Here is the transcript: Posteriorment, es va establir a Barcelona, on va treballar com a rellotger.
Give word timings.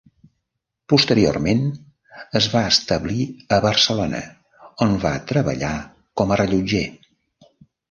Posteriorment, 0.93 1.61
es 2.39 2.47
va 2.55 2.63
establir 2.71 3.27
a 3.57 3.61
Barcelona, 3.67 4.23
on 4.89 4.97
va 5.07 5.15
treballar 5.35 5.75
com 6.23 6.37
a 6.39 6.43
rellotger. 6.45 6.85